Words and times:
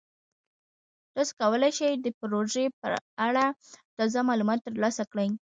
تاسو 1.15 1.31
کولی 1.39 1.71
شئ 1.77 1.91
د 1.99 2.07
پروژې 2.19 2.65
په 2.79 2.87
اړه 3.27 3.45
تازه 3.97 4.19
معلومات 4.29 4.59
ترلاسه 4.67 5.03
کړئ. 5.11 5.27